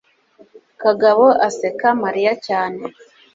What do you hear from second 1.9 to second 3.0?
mariya cyane